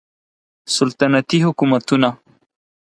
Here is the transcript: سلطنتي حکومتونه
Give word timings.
سلطنتي 0.75 1.37
حکومتونه 1.45 2.09